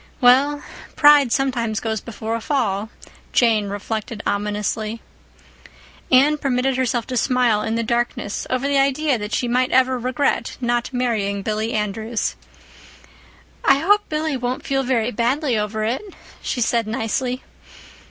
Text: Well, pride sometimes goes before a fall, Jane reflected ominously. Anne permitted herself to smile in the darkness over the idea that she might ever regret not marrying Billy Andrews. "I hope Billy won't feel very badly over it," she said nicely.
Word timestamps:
Well, 0.19 0.63
pride 0.95 1.31
sometimes 1.31 1.79
goes 1.79 2.01
before 2.01 2.33
a 2.33 2.41
fall, 2.41 2.89
Jane 3.33 3.67
reflected 3.69 4.23
ominously. 4.25 4.99
Anne 6.11 6.39
permitted 6.39 6.75
herself 6.75 7.05
to 7.05 7.15
smile 7.17 7.61
in 7.61 7.75
the 7.75 7.83
darkness 7.83 8.47
over 8.49 8.67
the 8.67 8.79
idea 8.79 9.19
that 9.19 9.31
she 9.31 9.47
might 9.47 9.69
ever 9.69 9.99
regret 9.99 10.57
not 10.59 10.91
marrying 10.91 11.43
Billy 11.43 11.73
Andrews. 11.73 12.35
"I 13.63 13.77
hope 13.77 14.09
Billy 14.09 14.35
won't 14.35 14.65
feel 14.65 14.81
very 14.81 15.11
badly 15.11 15.55
over 15.55 15.83
it," 15.83 16.01
she 16.41 16.61
said 16.61 16.87
nicely. 16.87 17.43